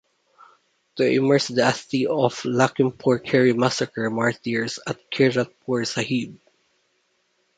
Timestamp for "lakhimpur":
2.41-3.23